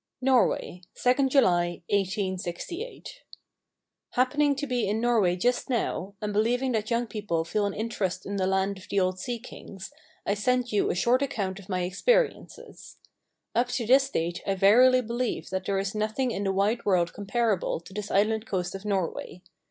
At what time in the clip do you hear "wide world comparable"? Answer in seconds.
16.51-17.79